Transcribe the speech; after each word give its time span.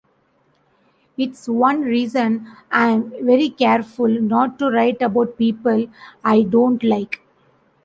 It's 1.15 1.47
one 1.47 1.81
reason 1.83 2.47
I'm 2.71 3.11
very 3.23 3.51
careful 3.51 4.07
not 4.07 4.57
to 4.57 4.71
write 4.71 4.99
about 4.99 5.37
people 5.37 5.85
I 6.23 6.41
don't 6.41 6.83
like. 6.83 7.21